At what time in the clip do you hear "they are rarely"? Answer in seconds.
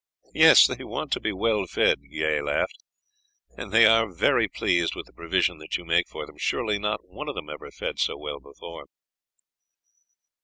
3.71-4.47